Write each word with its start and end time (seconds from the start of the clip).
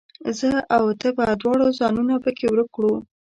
زه 0.39 0.49
او 0.75 0.83
ته 0.99 1.07
به 1.15 1.25
دواړه 1.41 1.65
ځانونه 1.79 2.13
پکښې 2.23 2.47
ورک 2.49 2.69
کړو 2.75 2.93